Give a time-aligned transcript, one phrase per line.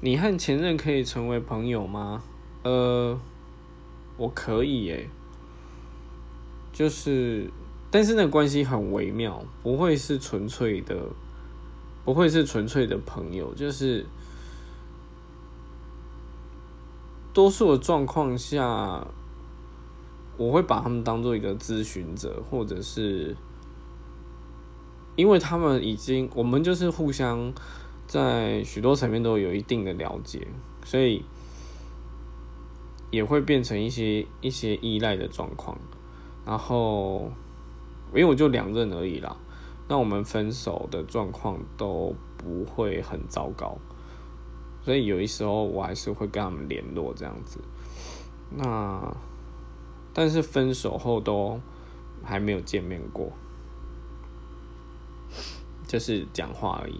[0.00, 2.22] 你和前任可以成为朋友吗？
[2.62, 3.18] 呃，
[4.16, 5.10] 我可以耶，
[6.72, 7.50] 就是，
[7.90, 10.96] 但是那关系很微妙，不会是纯粹的，
[12.04, 14.06] 不会是纯粹的朋友，就是
[17.32, 19.04] 多数的状况下，
[20.36, 23.36] 我会把他们当做一个咨询者，或者是
[25.16, 27.52] 因为他们已经，我们就是互相。
[28.08, 30.48] 在许多层面都有一定的了解，
[30.82, 31.22] 所以
[33.10, 35.78] 也会变成一些一些依赖的状况。
[36.46, 37.30] 然后，
[38.08, 39.36] 因为我就两任而已啦，
[39.88, 43.76] 那我们分手的状况都不会很糟糕，
[44.80, 47.60] 所以有一时候我还是会跟他们联络这样子。
[48.56, 49.14] 那
[50.14, 51.60] 但是分手后都
[52.24, 53.30] 还没有见面过，
[55.86, 56.98] 就是讲话而已。